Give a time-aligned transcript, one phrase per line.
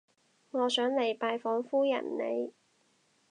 [0.49, 2.51] 我想嚟拜訪夫人你